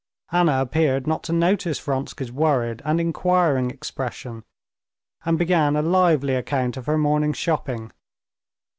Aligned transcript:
Anna 0.31 0.61
appeared 0.61 1.05
not 1.05 1.21
to 1.25 1.31
notice 1.31 1.79
Vronsky's 1.79 2.31
worried 2.31 2.81
and 2.83 2.99
inquiring 2.99 3.69
expression, 3.69 4.43
and 5.25 5.37
began 5.37 5.75
a 5.75 5.83
lively 5.83 6.33
account 6.33 6.75
of 6.75 6.87
her 6.87 6.97
morning's 6.97 7.37
shopping. 7.37 7.91